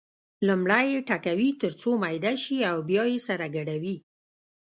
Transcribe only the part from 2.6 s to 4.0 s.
او بیا یې سره ګډوي.